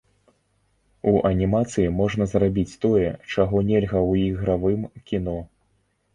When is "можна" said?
1.97-2.27